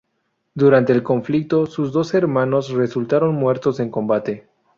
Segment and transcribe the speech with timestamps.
[0.55, 4.47] Durante el conflicto, sus dos hermanos resultaron muertos en combate.